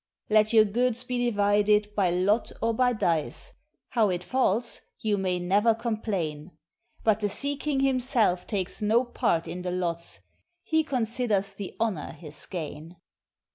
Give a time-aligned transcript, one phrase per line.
[0.31, 3.53] "Let your goods he divided by lot or by dice,
[3.89, 6.57] how it falls you may never complain;
[7.03, 10.21] But the sea king himself takes no part in the lots,
[10.63, 12.95] he considers the honor his gain.